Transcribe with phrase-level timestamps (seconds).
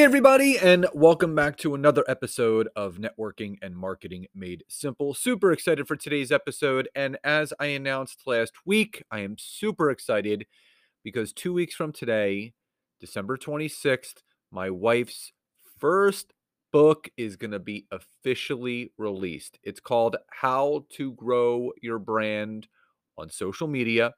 [0.00, 5.12] Hey, everybody, and welcome back to another episode of Networking and Marketing Made Simple.
[5.12, 6.88] Super excited for today's episode.
[6.94, 10.46] And as I announced last week, I am super excited
[11.04, 12.54] because two weeks from today,
[12.98, 15.32] December 26th, my wife's
[15.78, 16.32] first
[16.72, 19.58] book is going to be officially released.
[19.62, 22.68] It's called How to Grow Your Brand
[23.18, 24.14] on Social Media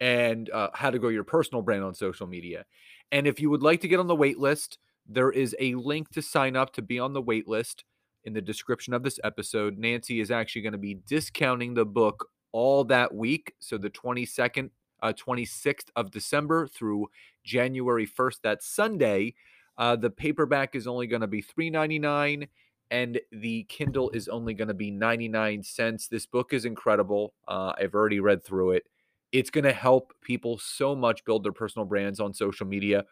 [0.00, 2.66] and uh, How to Grow Your Personal Brand on Social Media.
[3.10, 4.76] And if you would like to get on the wait list,
[5.08, 7.84] there is a link to sign up to be on the wait list
[8.24, 9.78] in the description of this episode.
[9.78, 13.54] Nancy is actually going to be discounting the book all that week.
[13.58, 14.70] So the 22nd,
[15.02, 17.08] uh, 26th of December through
[17.44, 19.34] January 1st, that Sunday.
[19.78, 22.48] Uh, the paperback is only going to be $3.99
[22.90, 26.08] and the Kindle is only going to be 99 cents.
[26.08, 27.34] This book is incredible.
[27.46, 28.84] Uh, I've already read through it.
[29.30, 33.04] It's going to help people so much build their personal brands on social media.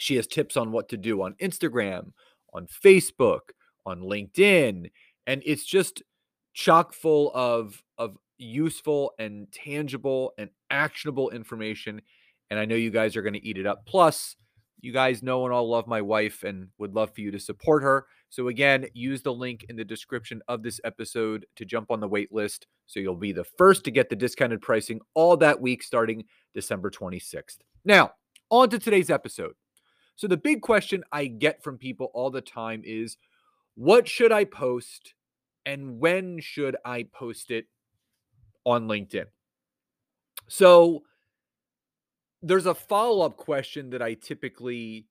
[0.00, 2.12] She has tips on what to do on Instagram,
[2.52, 3.40] on Facebook,
[3.86, 4.90] on LinkedIn,
[5.26, 6.02] and it's just
[6.54, 12.00] chock full of of useful and tangible and actionable information.
[12.50, 13.86] And I know you guys are going to eat it up.
[13.86, 14.34] Plus,
[14.80, 17.82] you guys know and all love my wife and would love for you to support
[17.82, 18.06] her.
[18.30, 22.08] So, again, use the link in the description of this episode to jump on the
[22.08, 25.82] wait list so you'll be the first to get the discounted pricing all that week
[25.82, 27.58] starting December 26th.
[27.84, 28.12] Now,
[28.50, 29.54] on to today's episode.
[30.20, 33.16] So, the big question I get from people all the time is
[33.74, 35.14] what should I post
[35.64, 37.68] and when should I post it
[38.66, 39.24] on LinkedIn?
[40.46, 41.04] So,
[42.42, 45.06] there's a follow-up question that I typically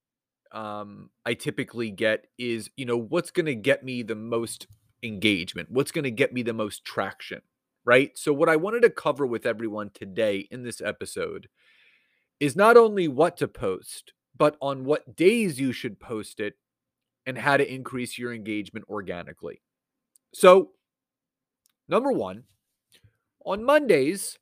[0.51, 4.67] um I typically get is, you know, what's going to get me the most
[5.01, 5.71] engagement?
[5.71, 7.41] What's going to get me the most traction,
[7.83, 8.15] right?
[8.15, 11.49] So what I wanted to cover with everyone today in this episode
[12.39, 16.55] is not only what to post, but on what days you should post it
[17.27, 19.61] and how to increase your engagement organically.
[20.33, 20.71] So,
[21.87, 22.45] number one,
[23.45, 24.39] on Mondays,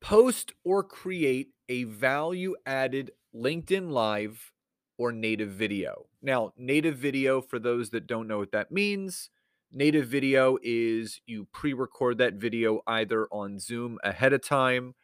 [0.00, 4.52] post or create a value added LinkedIn Live
[4.98, 6.06] or native video.
[6.20, 9.30] Now, native video, for those that don't know what that means,
[9.70, 14.94] native video is you pre record that video either on Zoom ahead of time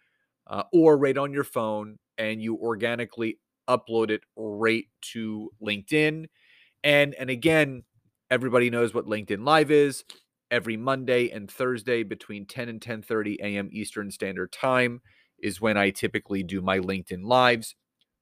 [0.46, 6.26] uh, or right on your phone and you organically upload it right to LinkedIn.
[6.84, 7.84] And and again,
[8.30, 10.04] everybody knows what LinkedIn Live is.
[10.50, 13.68] Every Monday and Thursday between 10 and 10:30 a.m.
[13.72, 15.00] Eastern Standard Time
[15.38, 17.74] is when I typically do my LinkedIn Lives.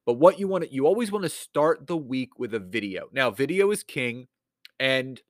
[0.06, 3.08] But what you want to you always want to start the week with a video.
[3.12, 4.28] Now, video is king
[4.78, 5.20] and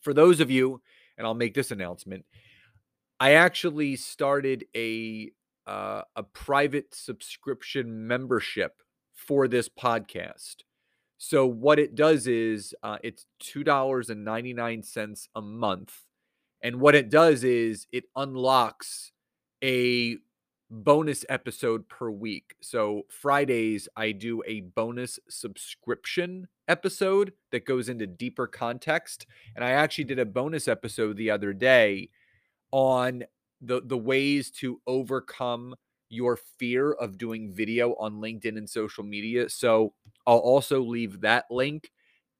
[0.00, 0.80] for those of you
[1.16, 2.24] and I'll make this announcement,
[3.20, 5.30] I actually started a
[5.68, 8.80] uh, a private subscription membership
[9.12, 10.56] for this podcast.
[11.18, 15.92] So what it does is uh, it's two dollars and ninety nine cents a month,
[16.62, 19.12] and what it does is it unlocks
[19.62, 20.16] a
[20.70, 22.54] bonus episode per week.
[22.60, 29.70] So Fridays I do a bonus subscription episode that goes into deeper context, and I
[29.70, 32.10] actually did a bonus episode the other day
[32.70, 33.24] on
[33.60, 35.74] the the ways to overcome
[36.10, 39.48] your fear of doing video on LinkedIn and social media.
[39.48, 39.92] So
[40.26, 41.90] I'll also leave that link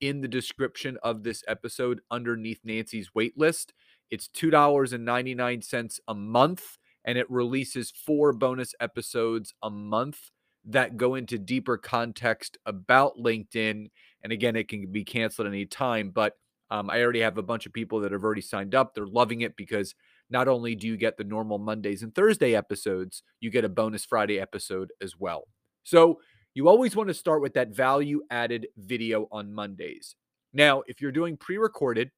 [0.00, 3.72] in the description of this episode underneath Nancy's waitlist.
[4.10, 10.30] It's $2.99 a month, and it releases four bonus episodes a month
[10.64, 13.90] that go into deeper context about LinkedIn.
[14.22, 16.34] And again, it can be canceled at any time, but
[16.70, 18.94] um, I already have a bunch of people that have already signed up.
[18.94, 19.94] They're loving it because
[20.30, 24.04] not only do you get the normal Mondays and Thursday episodes, you get a bonus
[24.04, 25.48] Friday episode as well.
[25.84, 26.20] So
[26.54, 30.16] you always want to start with that value added video on Mondays.
[30.52, 32.10] Now, if you're doing pre recorded,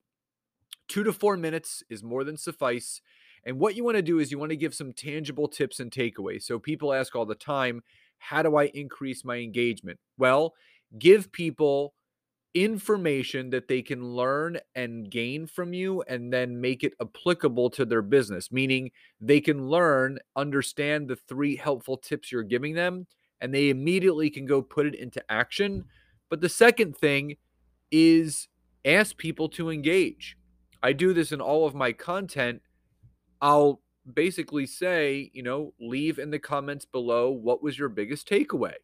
[0.88, 3.00] two to four minutes is more than suffice.
[3.44, 5.90] And what you want to do is you want to give some tangible tips and
[5.90, 6.42] takeaways.
[6.42, 7.82] So people ask all the time,
[8.18, 9.98] how do I increase my engagement?
[10.18, 10.54] Well,
[10.98, 11.94] give people
[12.54, 17.84] information that they can learn and gain from you and then make it applicable to
[17.84, 23.06] their business meaning they can learn understand the three helpful tips you're giving them
[23.40, 25.84] and they immediately can go put it into action.
[26.28, 27.36] But the second thing
[27.90, 28.48] is
[28.84, 30.36] ask people to engage.
[30.82, 32.62] I do this in all of my content.
[33.40, 33.80] I'll
[34.12, 38.74] basically say, you know, leave in the comments below what was your biggest takeaway.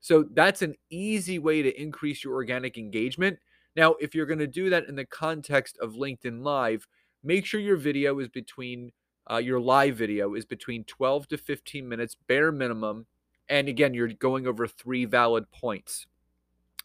[0.00, 3.38] So that's an easy way to increase your organic engagement.
[3.76, 6.86] Now, if you're going to do that in the context of LinkedIn Live,
[7.22, 8.92] make sure your video is between
[9.30, 13.06] uh, your live video is between 12 to 15 minutes, bare minimum.
[13.48, 16.06] And again, you're going over three valid points.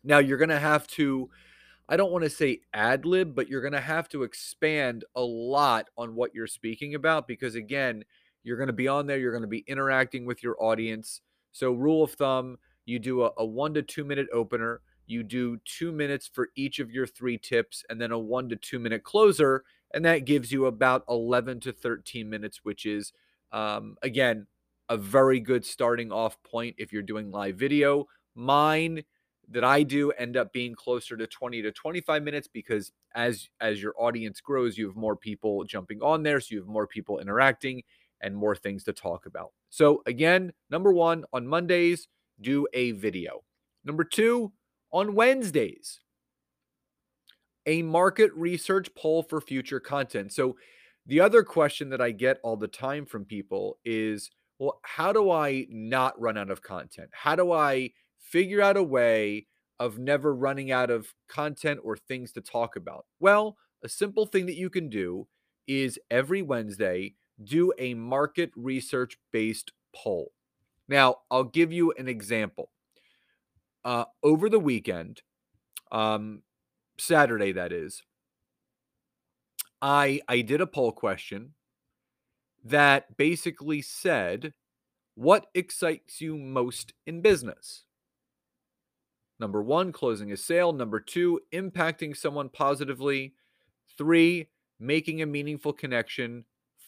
[0.04, 1.30] Now, you're going to have to
[1.88, 5.22] I don't want to say ad lib, but you're going to have to expand a
[5.22, 8.04] lot on what you're speaking about because, again,
[8.44, 11.22] you're going to be on there, you're going to be interacting with your audience.
[11.52, 15.58] So, rule of thumb, you do a, a one to two minute opener, you do
[15.66, 19.04] two minutes for each of your three tips, and then a one to two minute
[19.04, 19.64] closer.
[19.94, 23.14] And that gives you about 11 to 13 minutes, which is,
[23.52, 24.46] um, again,
[24.90, 28.08] a very good starting off point if you're doing live video.
[28.36, 29.04] Mine
[29.50, 33.82] that I do end up being closer to 20 to 25 minutes because as as
[33.82, 37.20] your audience grows, you have more people jumping on there, so you have more people
[37.20, 37.84] interacting
[38.22, 39.52] and more things to talk about.
[39.70, 42.08] So again, number 1 on Mondays,
[42.42, 43.44] do a video.
[43.84, 44.52] Number 2,
[44.92, 46.00] on Wednesdays,
[47.66, 50.32] a market research poll for future content.
[50.34, 50.56] So
[51.06, 55.32] the other question that I get all the time from people is, well, how do
[55.32, 57.10] I not run out of content?
[57.12, 59.48] How do I figure out a way
[59.80, 63.06] of never running out of content or things to talk about?
[63.20, 65.28] Well, a simple thing that you can do
[65.68, 70.32] is every Wednesday do a market research based poll.
[70.88, 72.70] Now, I'll give you an example.
[73.84, 75.22] Uh, over the weekend,
[75.92, 76.42] um,
[76.98, 78.02] Saturday, that is,
[79.82, 81.54] I I did a poll question
[82.64, 84.54] that basically said,
[85.16, 87.86] "What excites you most in business?"
[89.40, 90.72] Number one, closing a sale.
[90.74, 93.36] Number two, impacting someone positively.
[93.98, 94.50] Three,
[94.80, 96.46] making a meaningful connection.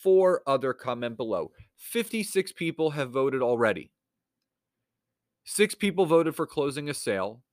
[0.07, 1.51] Four, other comment below.
[1.75, 3.91] 56 people have voted already.
[5.43, 7.43] Six people voted for closing a sale.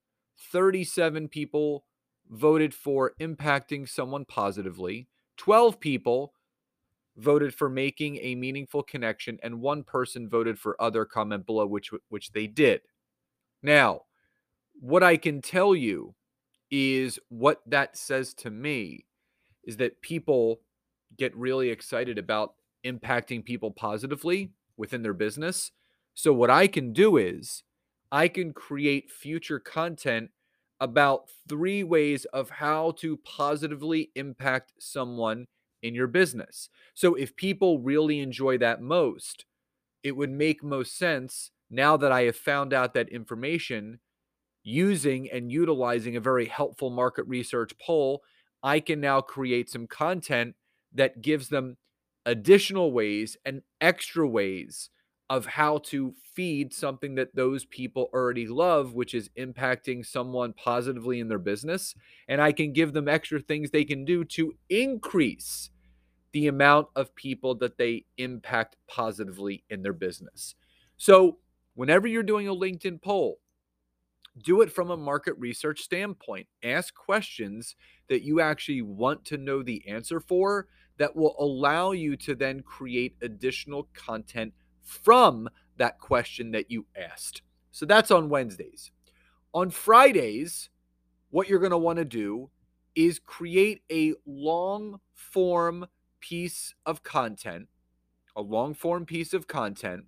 [0.53, 1.83] 37 people
[2.29, 5.09] voted for impacting someone positively.
[5.35, 6.31] 12 people
[7.17, 11.91] voted for making a meaningful connection and one person voted for other comment below which
[12.07, 12.79] which they did.
[13.63, 14.03] Now,
[14.79, 16.15] what I can tell you
[16.71, 19.07] is what that says to me
[19.65, 20.61] is that people
[21.17, 25.71] get really excited about impacting people positively within their business.
[26.13, 27.63] So, what I can do is
[28.11, 30.31] I can create future content
[30.79, 35.47] about three ways of how to positively impact someone
[35.81, 36.69] in your business.
[36.93, 39.45] So, if people really enjoy that most,
[40.03, 43.99] it would make most sense now that I have found out that information
[44.63, 48.23] using and utilizing a very helpful market research poll,
[48.63, 50.55] I can now create some content
[50.95, 51.77] that gives them
[52.25, 54.89] additional ways and extra ways
[55.29, 61.19] of how to feed something that those people already love, which is impacting someone positively
[61.19, 61.95] in their business.
[62.27, 65.71] And I can give them extra things they can do to increase
[66.31, 70.55] the amount of people that they impact positively in their business.
[70.97, 71.37] So,
[71.75, 73.39] whenever you're doing a LinkedIn poll,
[74.43, 76.47] do it from a market research standpoint.
[76.63, 77.75] Ask questions
[78.09, 82.61] that you actually want to know the answer for that will allow you to then
[82.61, 87.41] create additional content from that question that you asked.
[87.71, 88.91] So that's on Wednesdays.
[89.53, 90.69] On Fridays,
[91.29, 92.49] what you're going to want to do
[92.95, 95.85] is create a long form
[96.21, 97.67] piece of content,
[98.35, 100.05] a long form piece of content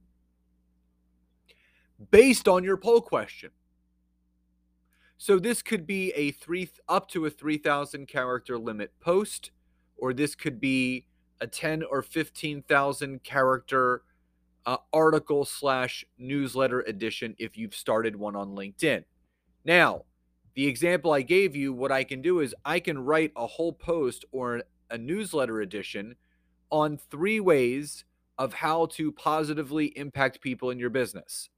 [2.12, 3.52] based on your poll question.
[5.18, 9.52] So this could be a three up to a 3000 character limit post
[9.98, 11.08] or this could be
[11.42, 14.04] a 10 or 15,000 character
[14.66, 19.04] uh, article slash newsletter edition if you've started one on LinkedIn.
[19.66, 20.04] Now,
[20.56, 23.74] the example I gave you, what I can do is I can write a whole
[23.74, 26.16] post or a newsletter edition
[26.72, 28.04] on three ways
[28.38, 31.50] of how to positively impact people in your business.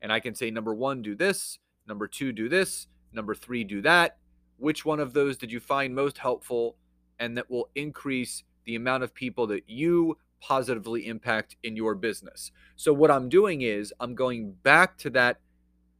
[0.00, 1.58] And I can say, number one, do this.
[1.86, 2.86] Number two, do this.
[3.12, 4.18] Number three, do that.
[4.58, 6.76] Which one of those did you find most helpful
[7.18, 12.52] and that will increase the amount of people that you positively impact in your business?
[12.76, 15.40] So what I'm doing is I'm going back to that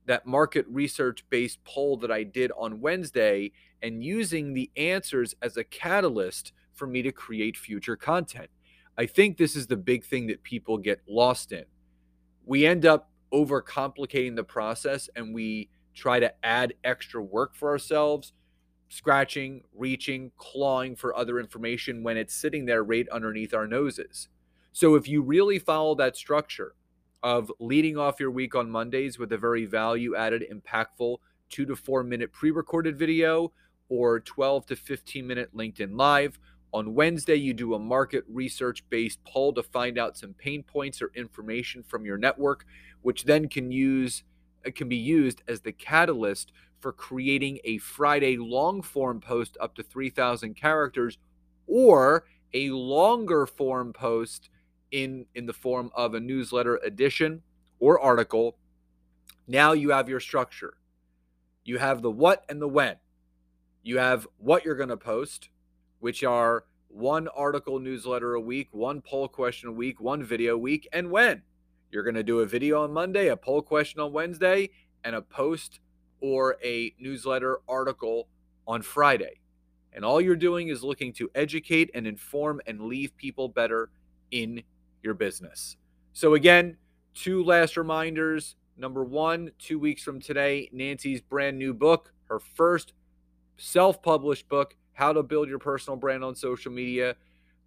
[0.07, 5.57] that market research based poll that I did on Wednesday and using the answers as
[5.57, 8.51] a catalyst for me to create future content.
[8.99, 11.65] I think this is the big thing that people get lost in.
[12.45, 18.33] We end up overcomplicating the process and we try to add extra work for ourselves,
[18.89, 24.29] scratching, reaching, clawing for other information when it's sitting there right underneath our noses.
[24.73, 26.75] So if you really follow that structure
[27.23, 31.19] of leading off your week on Mondays with a very value added, impactful
[31.51, 33.53] two to four minute pre recorded video
[33.89, 36.39] or 12 to 15 minute LinkedIn Live.
[36.73, 41.03] On Wednesday, you do a market research based poll to find out some pain points
[41.03, 42.65] or information from your network,
[43.03, 44.23] which then can use
[44.65, 49.75] uh, can be used as the catalyst for creating a Friday long form post up
[49.75, 51.19] to 3,000 characters
[51.67, 52.25] or
[52.55, 54.49] a longer form post
[54.91, 57.43] in in the form of a newsletter edition
[57.81, 58.57] or article.
[59.49, 60.75] Now you have your structure.
[61.65, 62.97] You have the what and the when.
[63.83, 65.49] You have what you're going to post,
[66.01, 70.59] which are one article newsletter a week, one poll question a week, one video a
[70.59, 71.43] week, and when.
[71.91, 74.71] You're going to do a video on Monday, a poll question on Wednesday,
[75.05, 75.81] and a post
[76.21, 78.29] or a newsletter article
[78.67, 79.41] on Friday.
[79.93, 83.91] And all you're doing is looking to educate and inform and leave people better
[84.31, 84.63] in
[85.03, 85.77] your business.
[86.13, 86.77] So, again,
[87.15, 88.57] two last reminders.
[88.77, 92.93] Number one, two weeks from today, Nancy's brand new book, her first
[93.57, 97.17] self published book, How to Build Your Personal Brand on Social Media,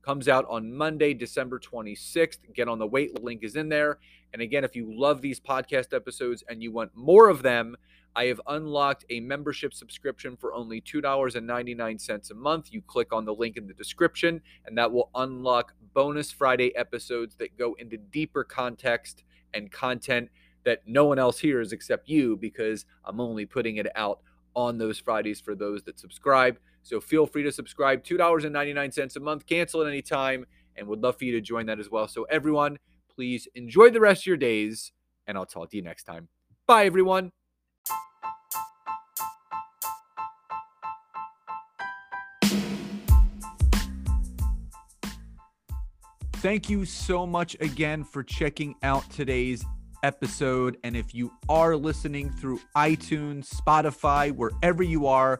[0.03, 2.37] comes out on Monday, December 26th.
[2.53, 3.97] Get on the wait, link is in there.
[4.33, 7.75] And again, if you love these podcast episodes and you want more of them,
[8.15, 12.71] I have unlocked a membership subscription for only $2.99 a month.
[12.71, 17.35] You click on the link in the description, and that will unlock bonus Friday episodes
[17.37, 19.23] that go into deeper context
[19.55, 20.29] and content
[20.65, 24.19] that no one else hears except you because I'm only putting it out
[24.55, 26.59] on those Fridays for those that subscribe.
[26.83, 31.17] So feel free to subscribe, $2.99 a month, cancel at any time, and would love
[31.17, 32.07] for you to join that as well.
[32.07, 32.77] So, everyone,
[33.13, 34.91] please enjoy the rest of your days,
[35.27, 36.27] and I'll talk to you next time.
[36.67, 37.31] Bye, everyone.
[46.37, 49.63] Thank you so much again for checking out today's
[50.03, 50.77] episode.
[50.83, 55.39] And if you are listening through iTunes, Spotify, wherever you are,